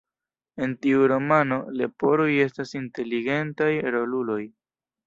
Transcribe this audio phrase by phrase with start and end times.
[0.65, 4.45] En tiu romano, leporoj estas inteligentaj roluloj.